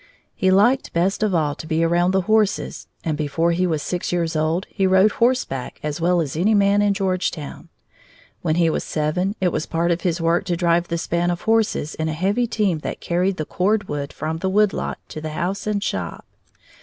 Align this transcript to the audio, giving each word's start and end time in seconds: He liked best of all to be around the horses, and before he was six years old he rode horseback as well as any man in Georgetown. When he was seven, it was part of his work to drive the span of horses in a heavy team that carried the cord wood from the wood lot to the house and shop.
He 0.33 0.49
liked 0.49 0.93
best 0.93 1.21
of 1.21 1.35
all 1.35 1.53
to 1.53 1.67
be 1.67 1.83
around 1.83 2.09
the 2.09 2.21
horses, 2.21 2.87
and 3.03 3.15
before 3.15 3.51
he 3.51 3.67
was 3.67 3.83
six 3.83 4.11
years 4.11 4.35
old 4.35 4.65
he 4.67 4.87
rode 4.87 5.11
horseback 5.11 5.79
as 5.83 6.01
well 6.01 6.21
as 6.21 6.35
any 6.35 6.55
man 6.55 6.81
in 6.81 6.95
Georgetown. 6.95 7.69
When 8.41 8.55
he 8.55 8.67
was 8.71 8.83
seven, 8.83 9.35
it 9.39 9.49
was 9.51 9.67
part 9.67 9.91
of 9.91 10.01
his 10.01 10.19
work 10.19 10.45
to 10.45 10.57
drive 10.57 10.87
the 10.87 10.97
span 10.97 11.29
of 11.29 11.41
horses 11.43 11.93
in 11.93 12.09
a 12.09 12.13
heavy 12.13 12.47
team 12.47 12.79
that 12.79 12.99
carried 12.99 13.37
the 13.37 13.45
cord 13.45 13.87
wood 13.87 14.11
from 14.11 14.39
the 14.39 14.49
wood 14.49 14.73
lot 14.73 14.97
to 15.09 15.21
the 15.21 15.33
house 15.33 15.67
and 15.67 15.83
shop. 15.83 16.25